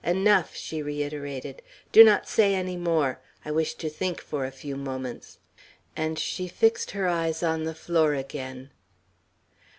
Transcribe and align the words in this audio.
"Enough!" 0.03 0.55
she 0.55 0.81
reiterated. 0.81 1.61
"Do 1.91 2.03
not 2.03 2.27
say 2.27 2.55
any 2.55 2.75
more. 2.75 3.19
I 3.45 3.51
wish 3.51 3.75
to 3.75 3.87
think 3.87 4.19
for 4.19 4.47
a 4.47 4.51
few 4.51 4.75
moments;" 4.75 5.37
and 5.95 6.17
she 6.17 6.47
fixed 6.47 6.89
her 6.97 7.07
eyes 7.07 7.43
on 7.43 7.65
the 7.65 7.75
floor 7.75 8.15
again. 8.15 8.71